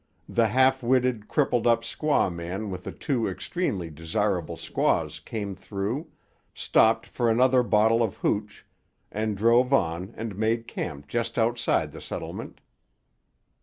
[0.27, 6.07] The half witted, crippled up squaw man with the two extremely desirable squaws came through,
[6.55, 8.65] stopped for another bottle of hooch,
[9.11, 12.61] and drove on and made camp just outside the settlement.